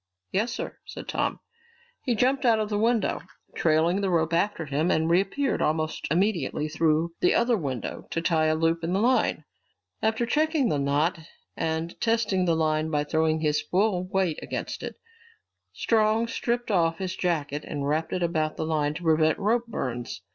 "Yes, 0.31 0.51
sir," 0.51 0.79
said 0.83 1.07
Tom. 1.07 1.41
He 2.01 2.15
jumped 2.15 2.43
out 2.43 2.57
of 2.57 2.69
the 2.69 2.79
window, 2.79 3.21
trailing 3.53 4.01
the 4.01 4.09
rope 4.09 4.33
after 4.33 4.65
him, 4.65 4.89
and 4.89 5.07
reappeared 5.07 5.61
almost 5.61 6.07
immediately 6.09 6.67
through 6.67 7.13
the 7.19 7.35
other 7.35 7.55
window 7.55 8.07
to 8.09 8.19
tie 8.19 8.47
a 8.47 8.55
loop 8.55 8.83
in 8.83 8.93
the 8.93 8.99
line. 8.99 9.43
After 10.01 10.25
checking 10.25 10.69
the 10.69 10.79
knot 10.79 11.19
and 11.55 12.01
testing 12.01 12.45
the 12.45 12.55
line 12.55 12.89
by 12.89 13.03
throwing 13.03 13.41
his 13.41 13.61
full 13.61 14.05
weight 14.05 14.39
against 14.41 14.81
it, 14.81 14.95
Strong 15.71 16.29
stripped 16.29 16.71
off 16.71 16.97
his 16.97 17.15
jacket 17.15 17.63
and 17.63 17.87
wrapped 17.87 18.11
it 18.11 18.23
about 18.23 18.57
the 18.57 18.65
line 18.65 18.95
to 18.95 19.03
prevent 19.03 19.37
rope 19.37 19.67
burns. 19.67 20.23